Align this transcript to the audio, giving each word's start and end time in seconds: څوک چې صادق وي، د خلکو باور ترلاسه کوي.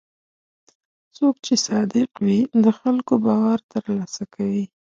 څوک 1.15 1.35
چې 1.45 1.53
صادق 1.67 2.09
وي، 2.25 2.39
د 2.63 2.65
خلکو 2.79 3.13
باور 3.25 3.59
ترلاسه 3.73 4.23
کوي. 4.35 4.65